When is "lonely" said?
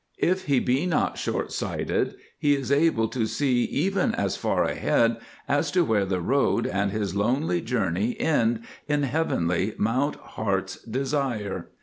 7.15-7.61